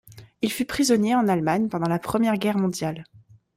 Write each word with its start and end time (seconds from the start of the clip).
Il 0.41 0.51
fut 0.51 0.65
prisonnier 0.65 1.13
en 1.13 1.27
Allemagne 1.27 1.69
pendant 1.69 1.87
la 1.87 1.99
Première 1.99 2.39
Guerre 2.39 2.57
mondiale. 2.57 3.05